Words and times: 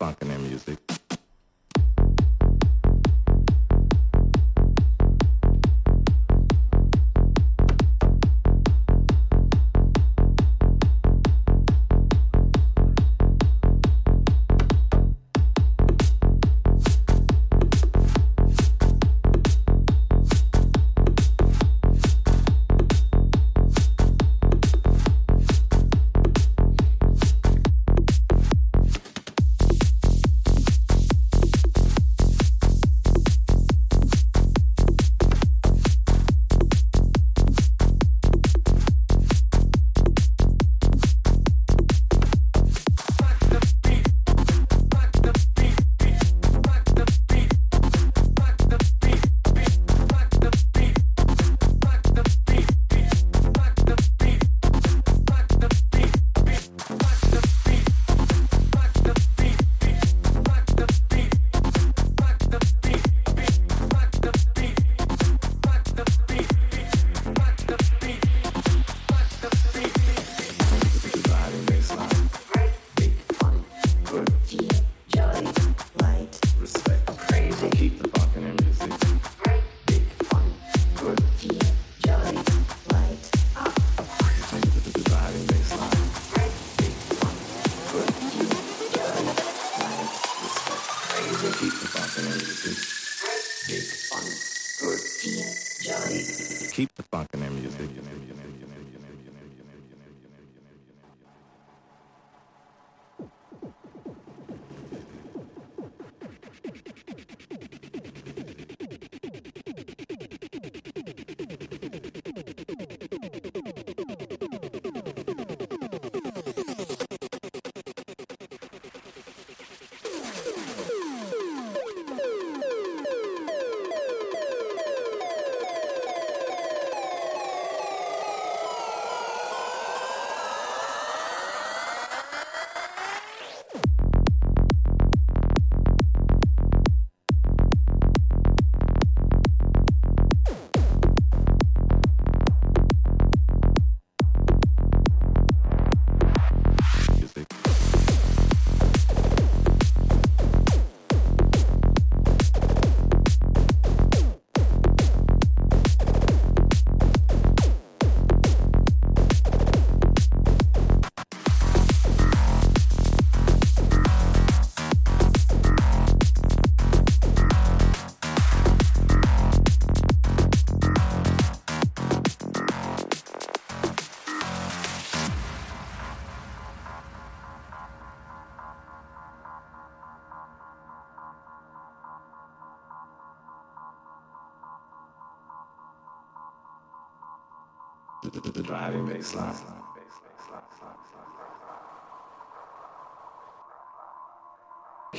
funk 0.00 0.16
in 0.22 0.28
their 0.28 0.38
music. 0.38 0.99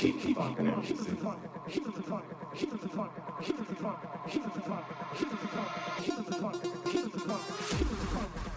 Keep, 0.02 0.20
keep 0.20 0.36
bumping 0.36 0.66
it, 0.66 0.82
keep 0.82 0.98
it 0.98 1.22
bumping, 1.22 1.50
keep 1.70 1.86
it 1.86 2.08
bumping, 2.08 2.36
keep 2.56 2.74
it 2.74 2.92
bumping, 2.92 3.22
keep 3.40 3.54
it 3.54 3.80
bumping, 3.80 4.10
keep 4.28 4.42
it 4.42 4.66
bumping, 4.66 4.96
keep 5.14 5.28
it 5.28 5.46
bumping, 5.46 5.76
keep 6.02 6.18
it 6.18 6.42
bumping, 6.42 6.42
keep 6.42 6.42
it 6.42 6.42
bumping, 6.42 6.72
keep 6.82 7.06
it 7.06 7.28
bumping, 7.28 7.54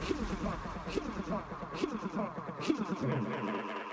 keep 0.01 0.17
it 0.17 0.43
bumping, 0.43 0.71
keep 0.89 1.03
it 1.05 1.29
bumping, 1.29 1.57
keep 1.77 1.93
it 1.93 2.15
bumping, 2.15 2.43
keep 2.61 2.79
it 2.79 2.99
bumping. 2.99 3.84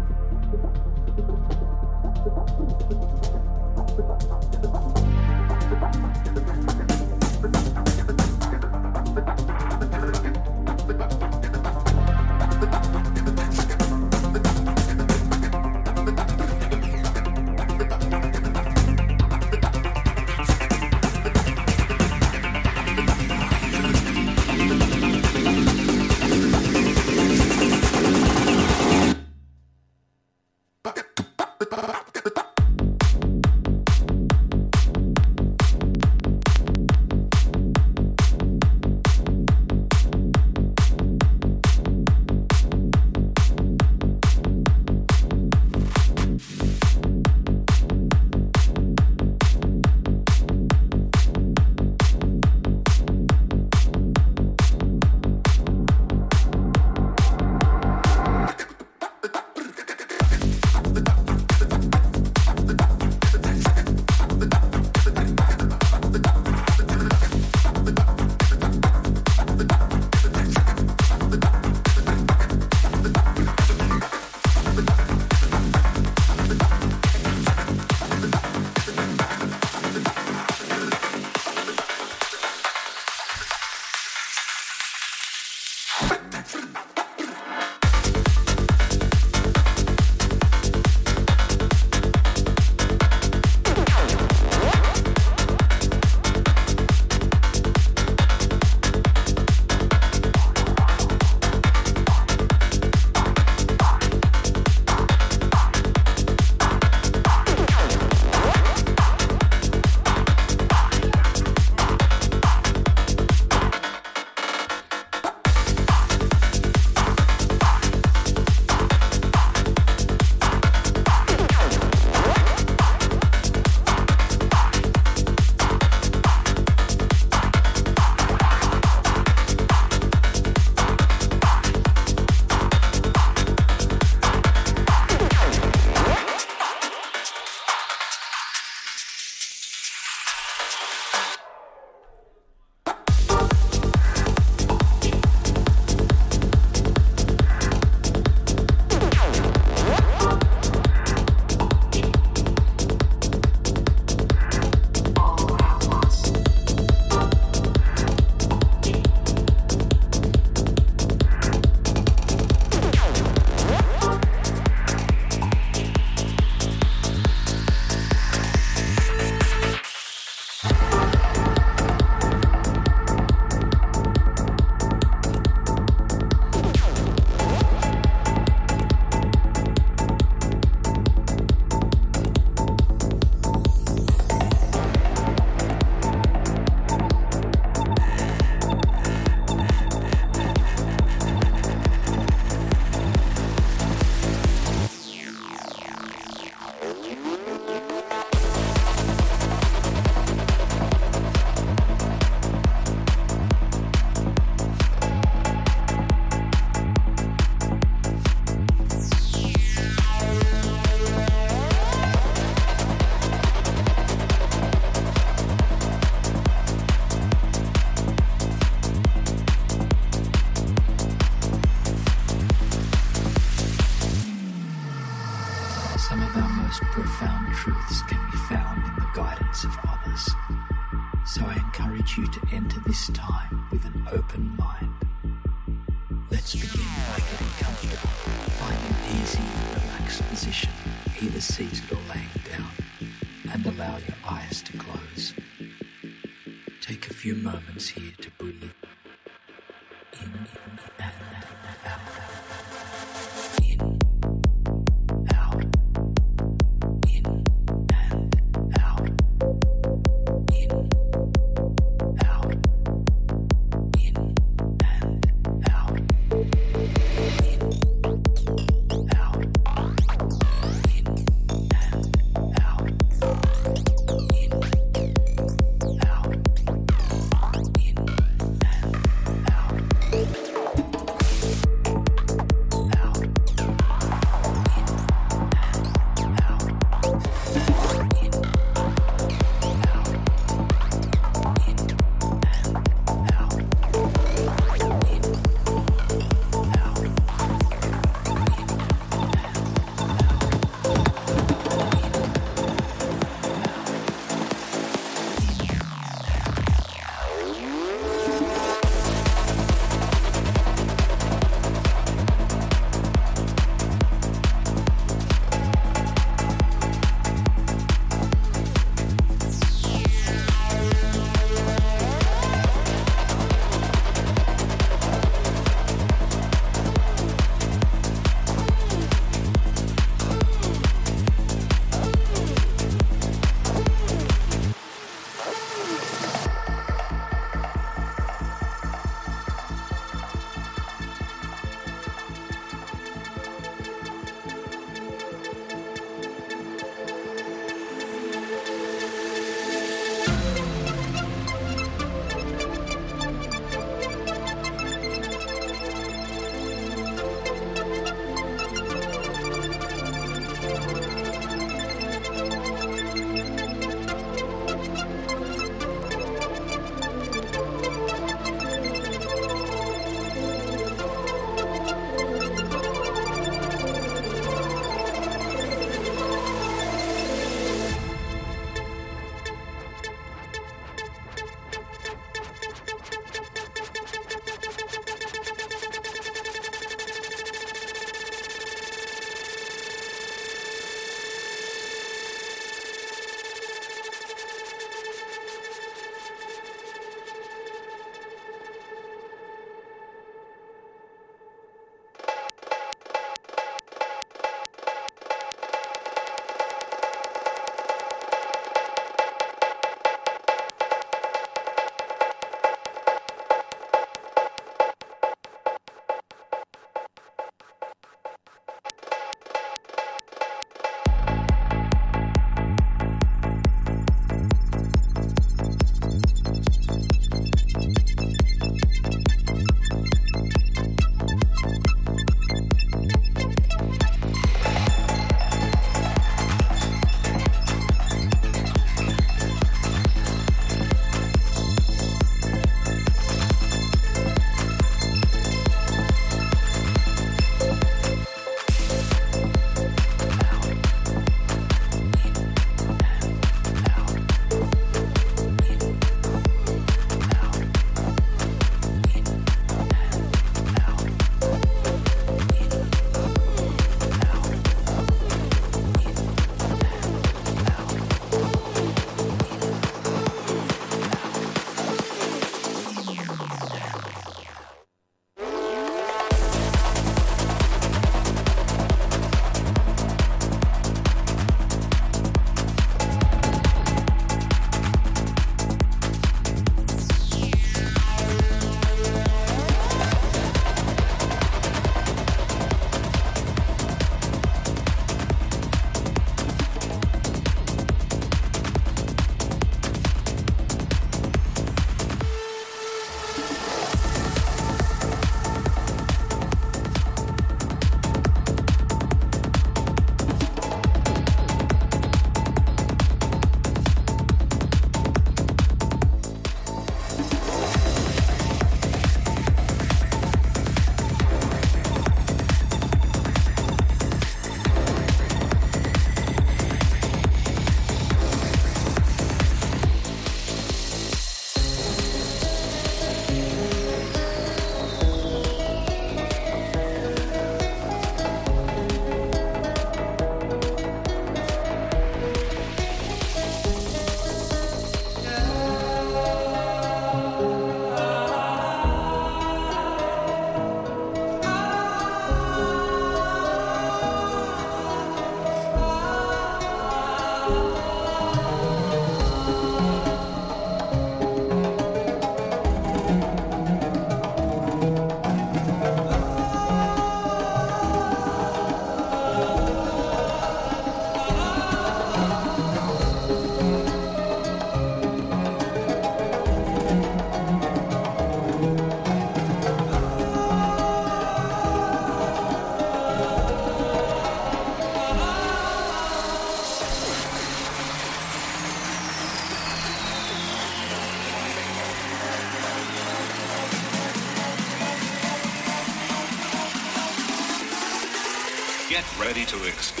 weeks. 599.61 600.00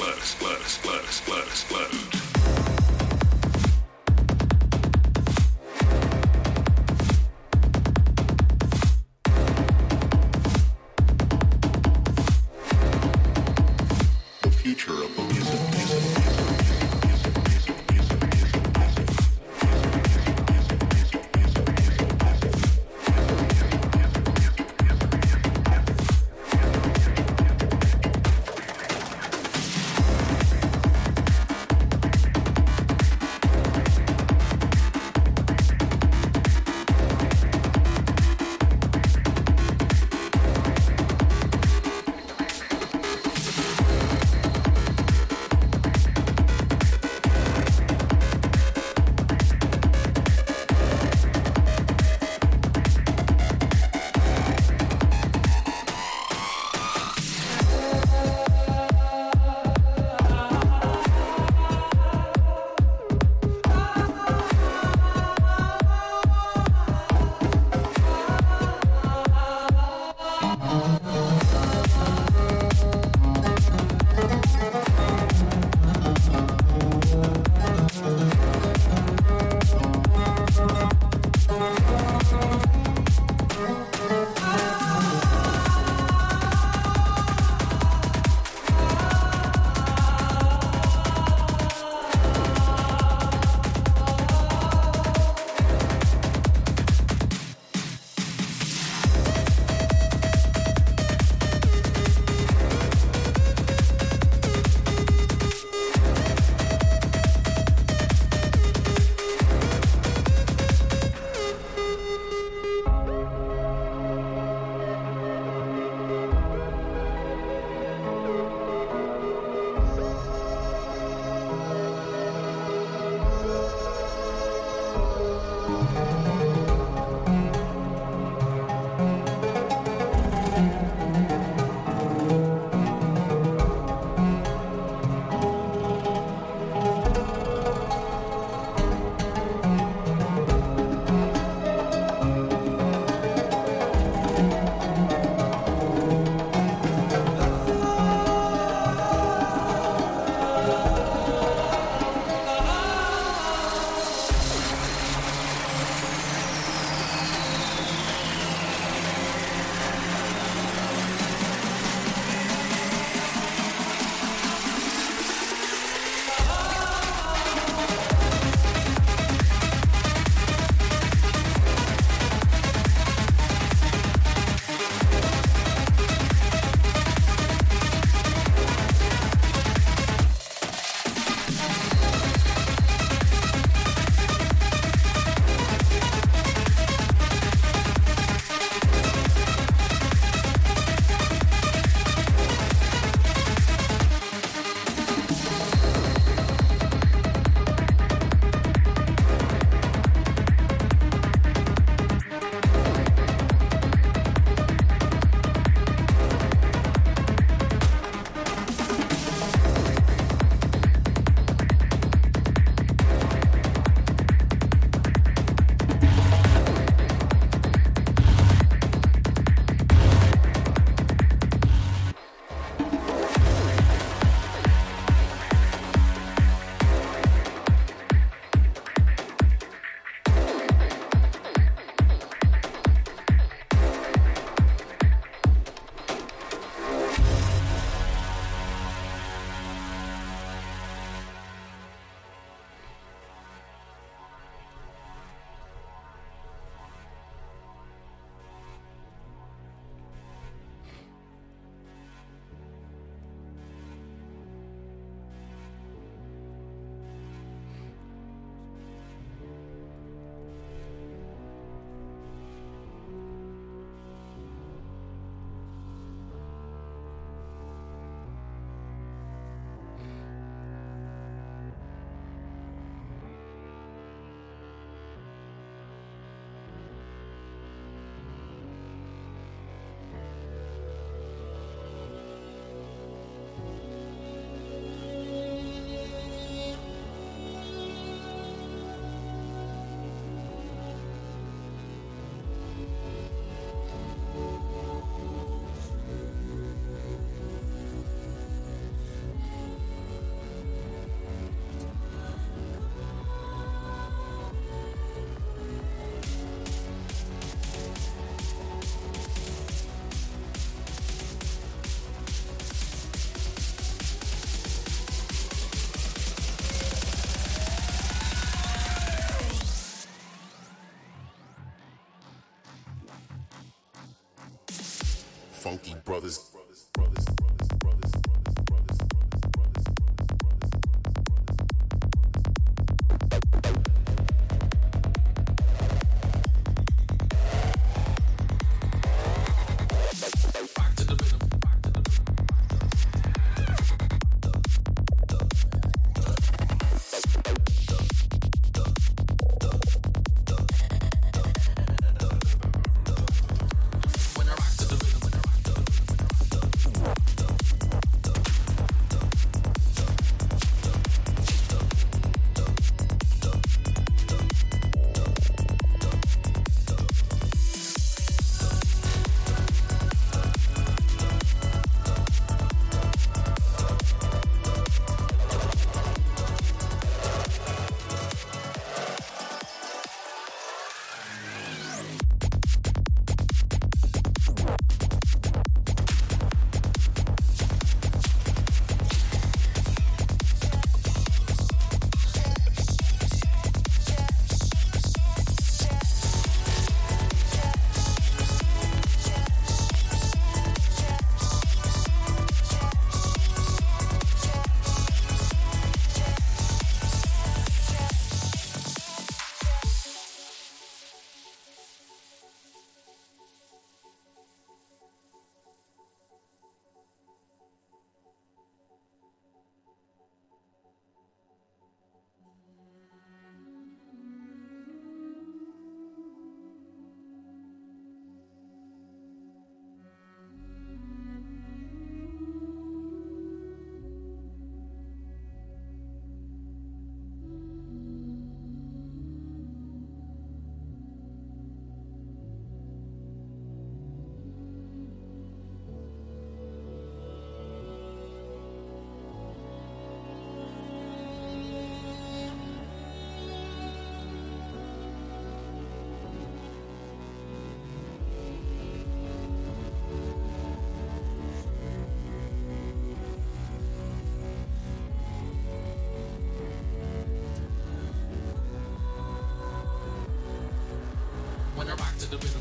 Funky 472.21 472.60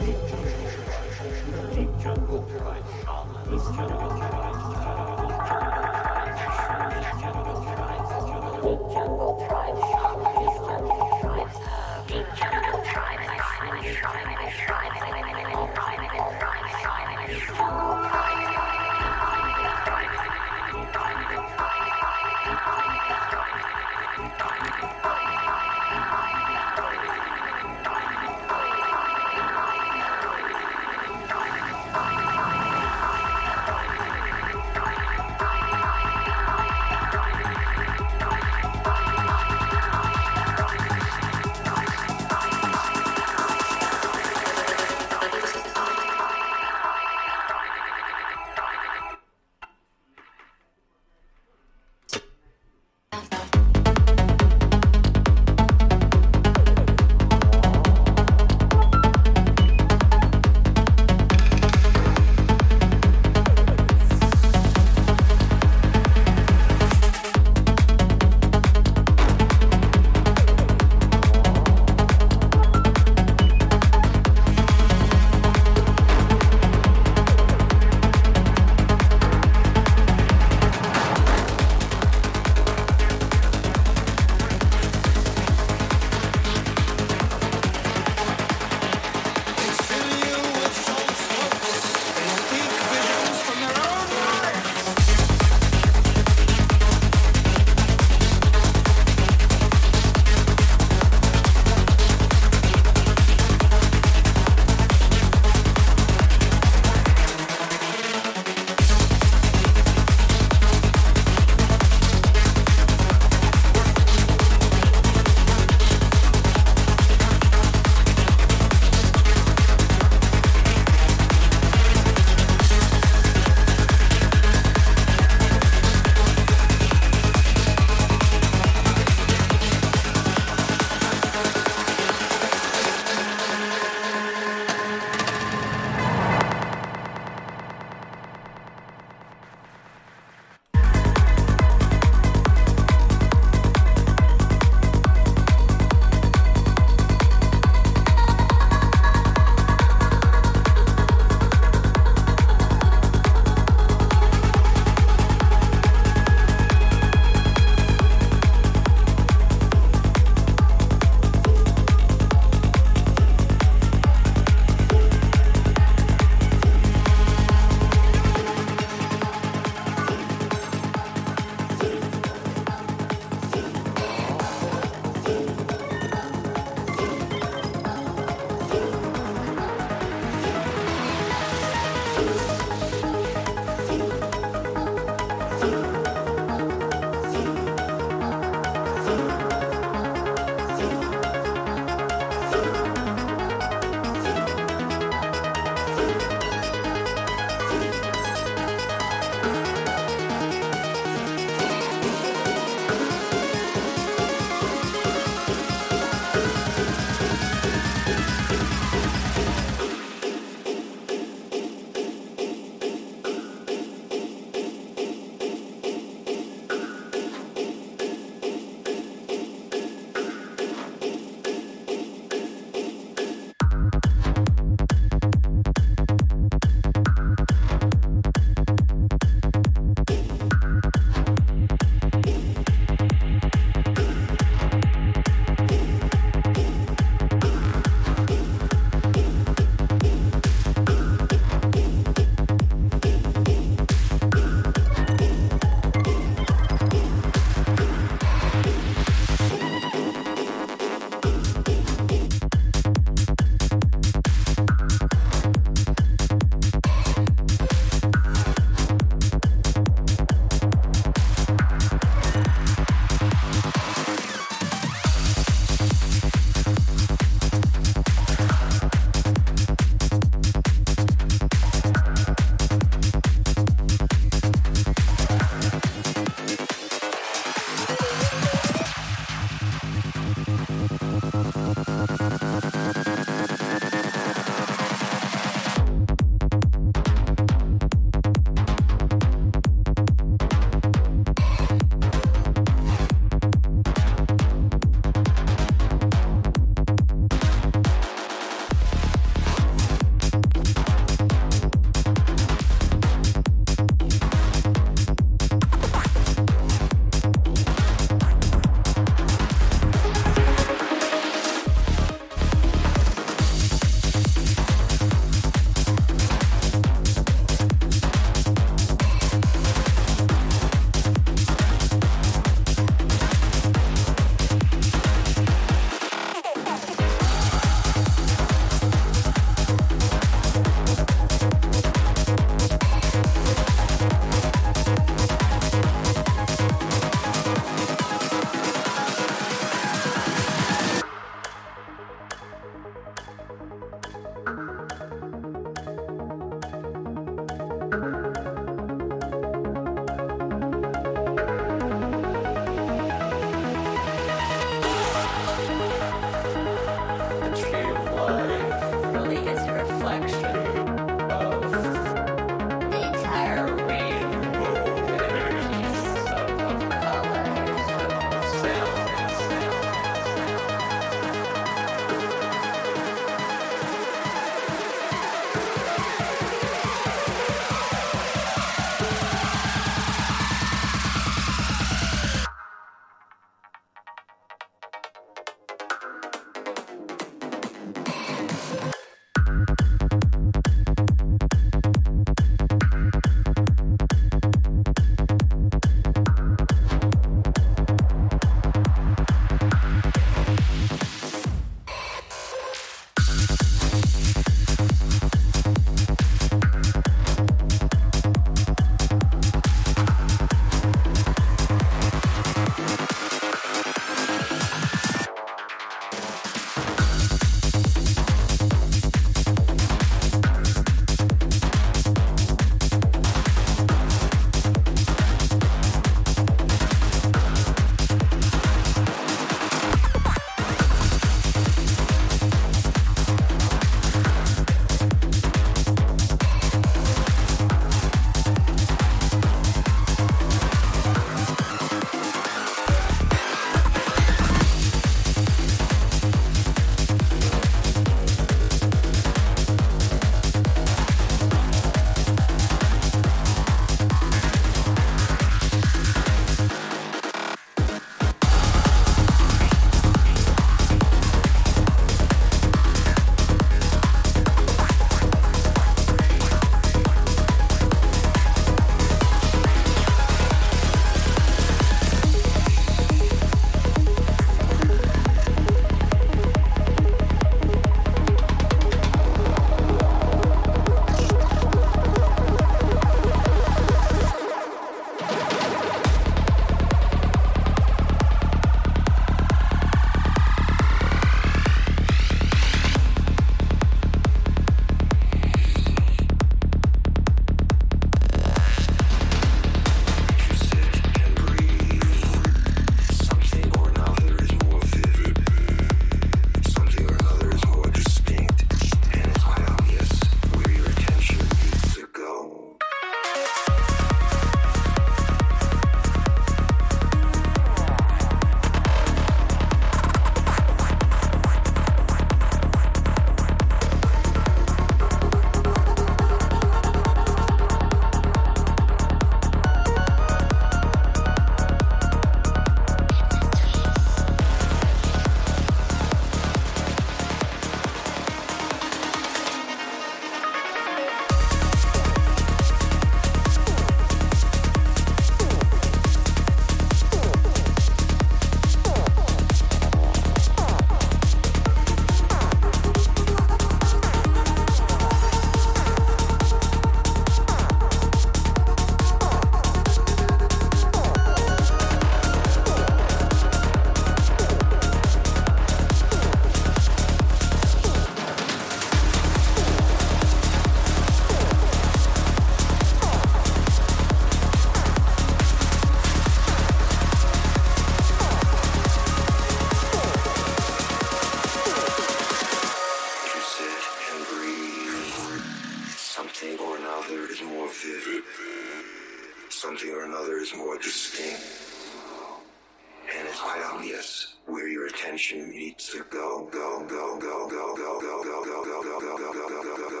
obvious 593.81 594.35
where 594.45 594.67
your 594.67 594.85
attention 594.85 595.49
needs 595.49 595.89
to 595.89 596.05
go, 596.11 596.47
go, 596.51 596.85
go, 596.87 597.17
go, 597.19 597.49
go, 597.49 597.75
go, 597.75 597.97
go, 597.97 598.21
go, 598.21 598.43
go, 598.43 598.63
go, 598.63 598.81
go, 598.81 598.81
go, 598.83 598.99
go, 599.01 599.33
go, 599.33 599.73
go, 599.73 599.87
every 599.87 600.00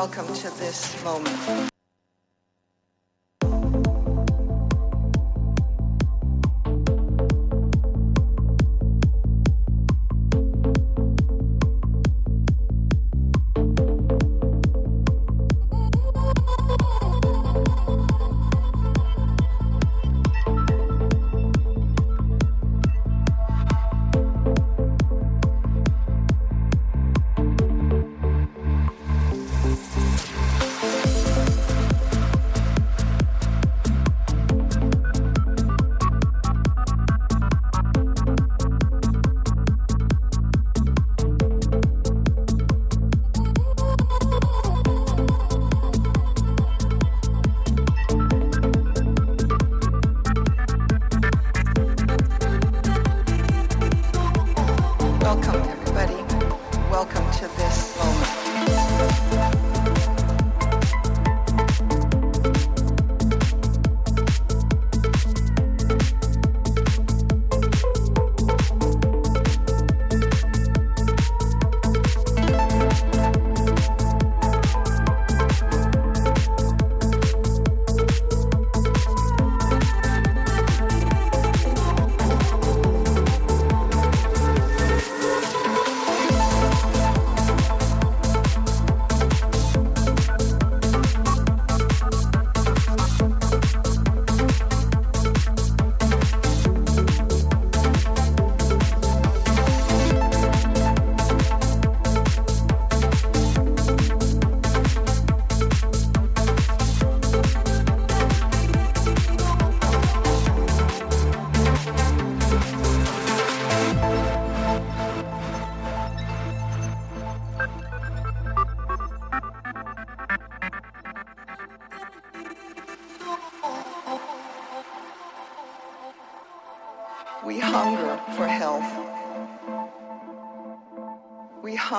Welcome 0.00 0.32
to 0.36 0.48
this 0.58 1.04
moment. 1.04 1.69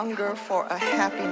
Hunger 0.01 0.35
for 0.35 0.65
a 0.65 0.79
happiness 0.79 1.30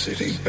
city 0.00 0.39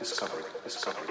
discovery, 0.00 0.42
discovery, 0.64 1.09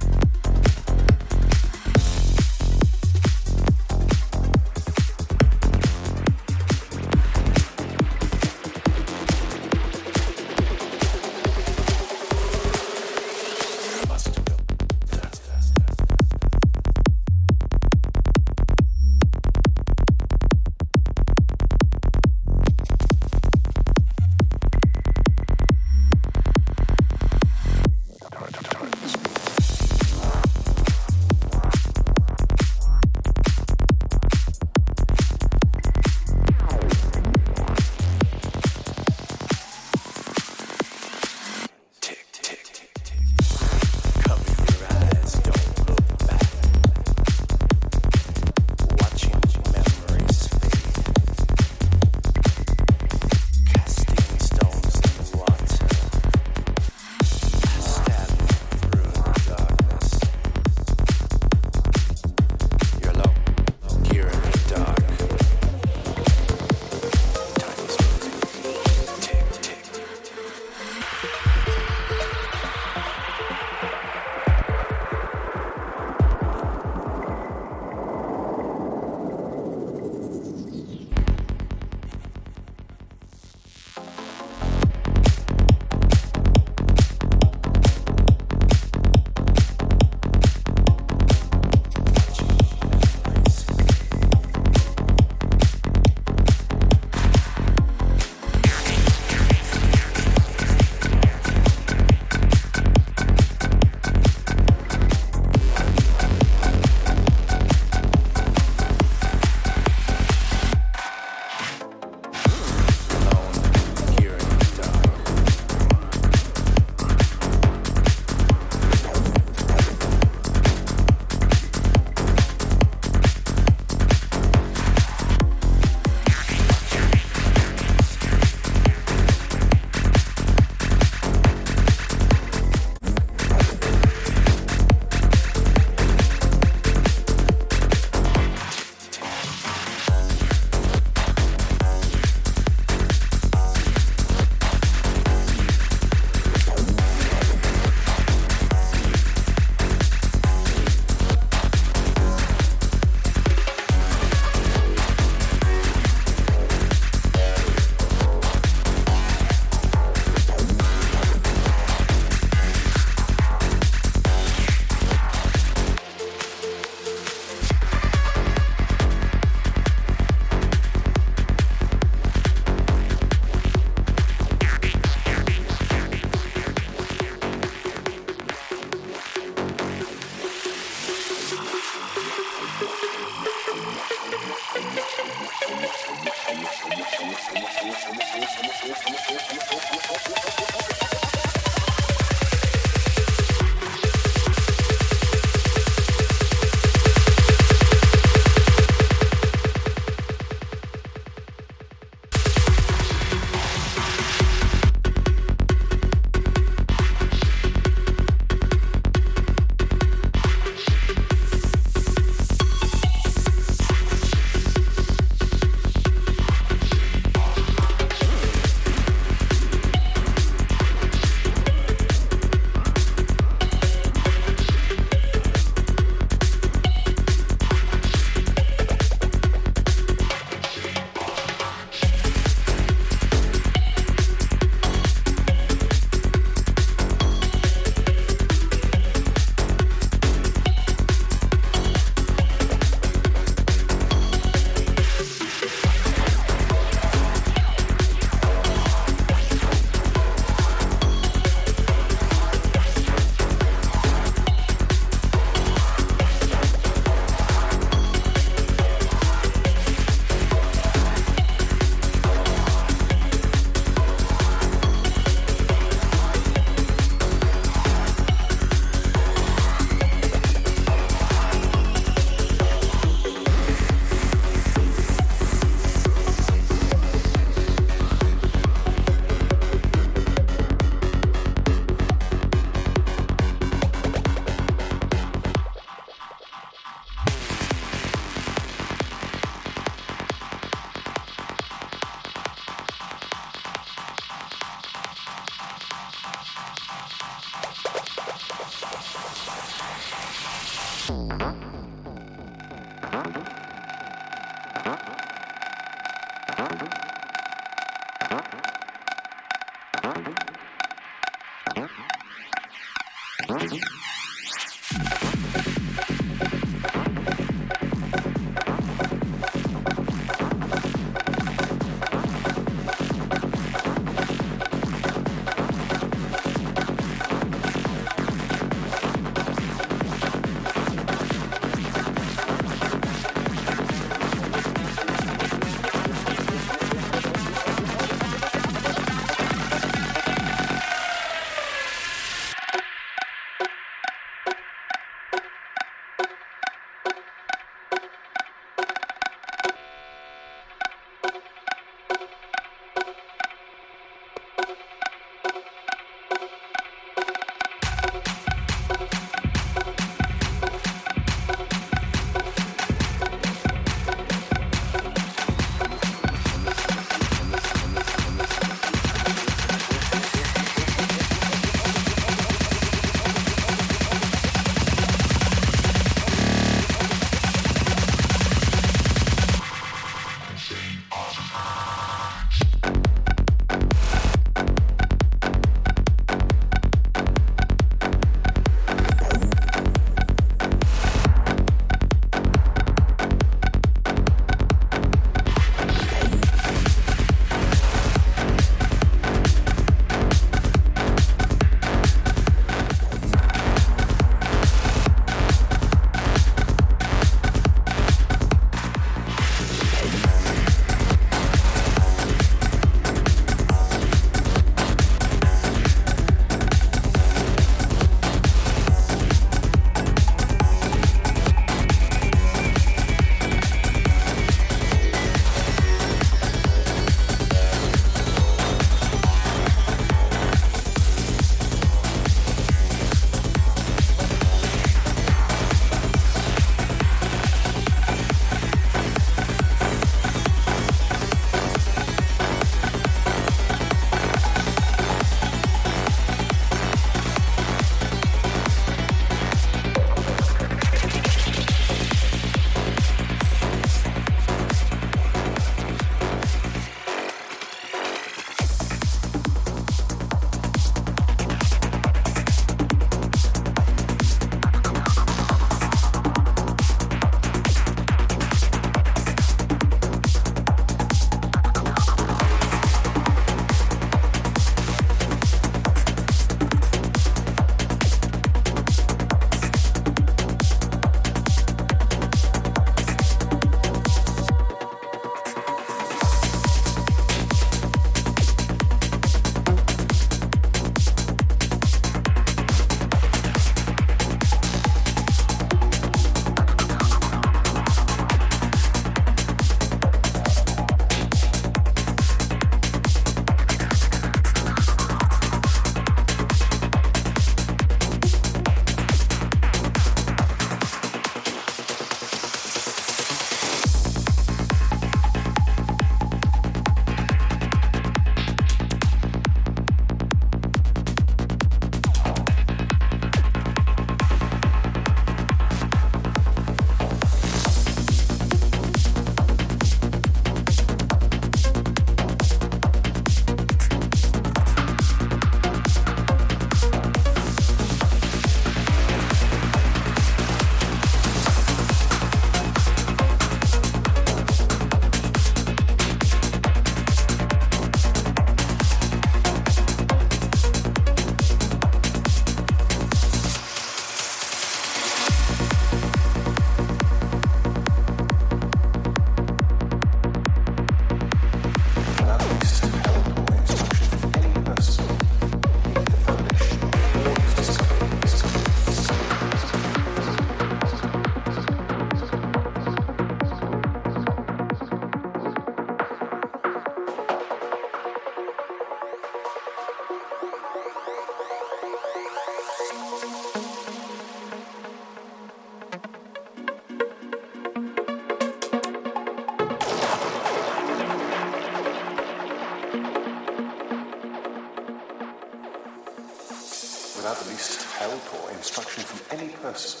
person, 599.70 600.00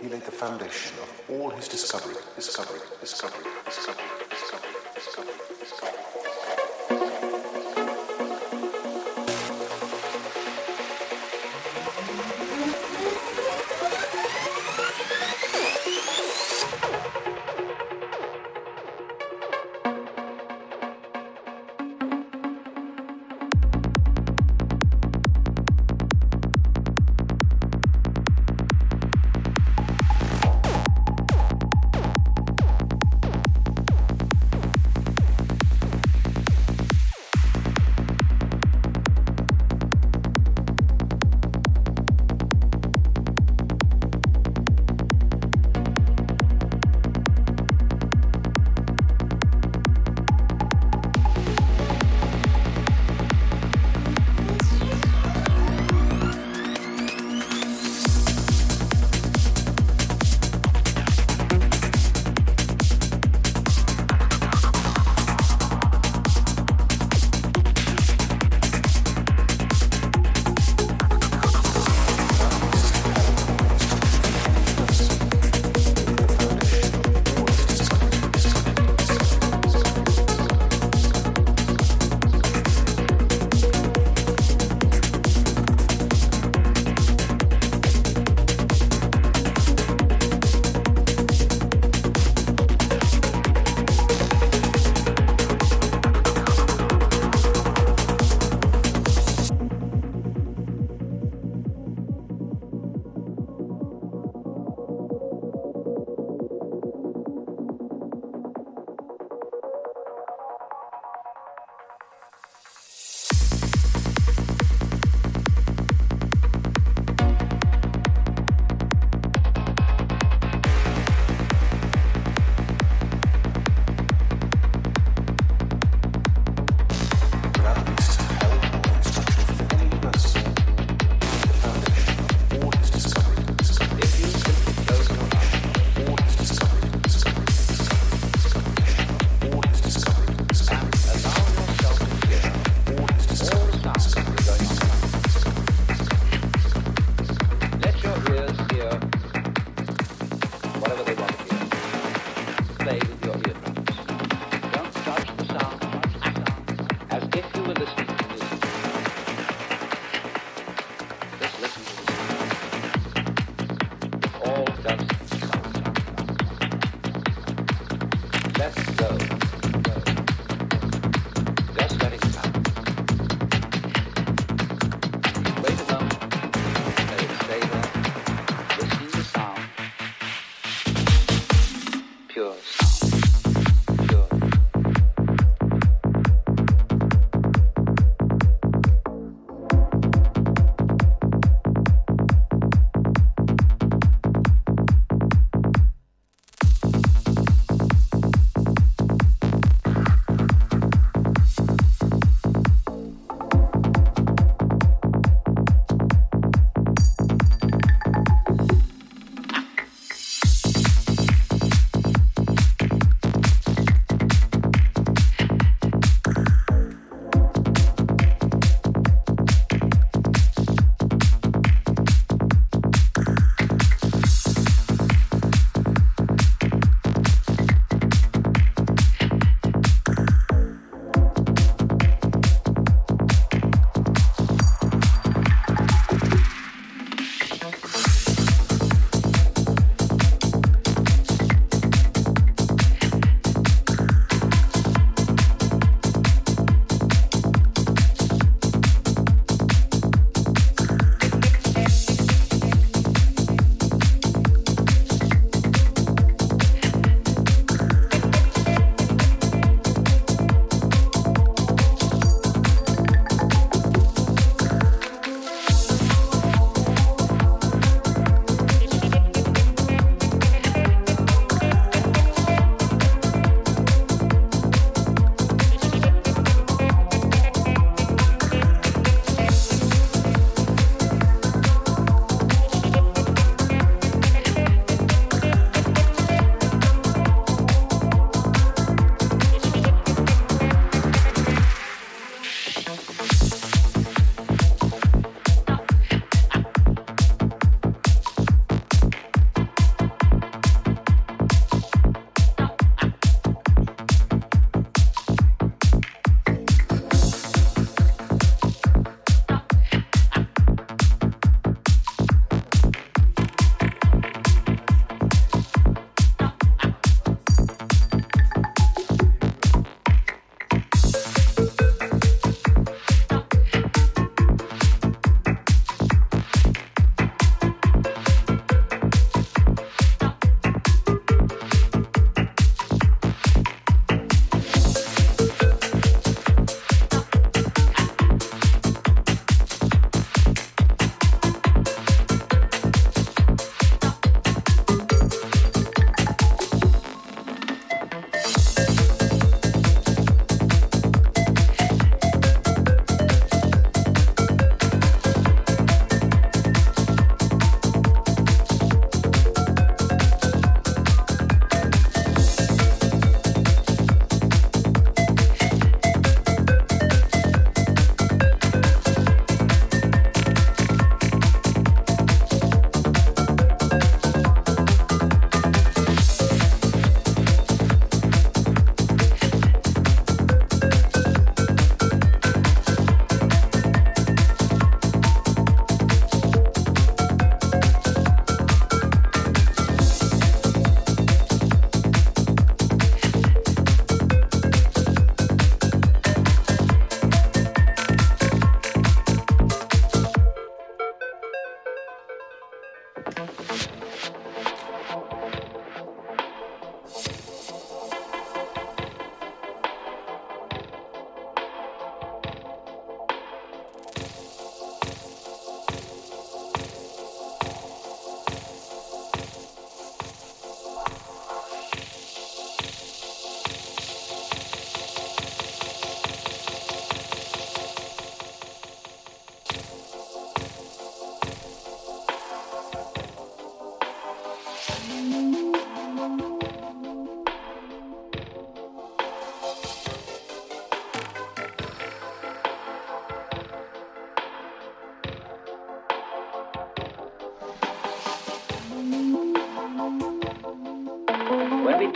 he 0.00 0.08
laid 0.08 0.22
the 0.22 0.32
foundation 0.32 0.87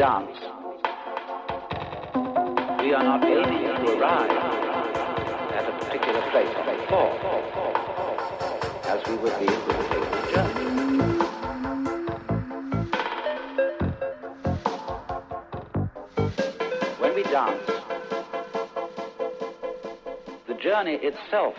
dance. 0.02 0.34
We 2.82 2.92
are 2.92 3.04
not 3.04 3.24
aiming 3.24 3.62
to 3.62 3.92
arrive 4.00 4.30
at 5.52 5.64
a 5.68 5.72
particular 5.78 6.22
place 6.32 6.48
or 6.58 6.64
fall, 6.88 7.12
as 8.86 9.00
we 9.06 9.14
would 9.18 9.38
be 9.38 9.44
if 9.46 9.60
we 9.64 9.72
were 9.76 9.86
taking 9.92 10.18
a 10.18 10.26
journey. 10.32 10.66
When 16.98 17.12
we 17.14 17.22
dance, 17.22 17.66
the 20.48 20.54
journey 20.54 20.96
itself 21.00 21.54